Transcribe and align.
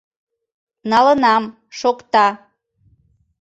Налынам, 0.89 1.43
шокта... 1.79 2.25